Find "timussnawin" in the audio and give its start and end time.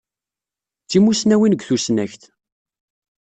0.89-1.53